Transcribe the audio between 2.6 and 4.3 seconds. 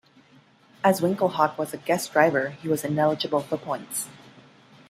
he was ineligible for points.